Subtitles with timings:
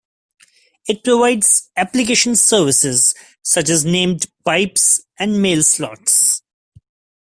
[0.87, 3.13] It provides application services
[3.43, 6.41] such as named pipes and MailSlots.